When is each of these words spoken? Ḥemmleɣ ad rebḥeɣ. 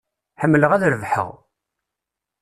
Ḥemmleɣ 0.41 0.71
ad 0.73 0.83
rebḥeɣ. 0.93 1.29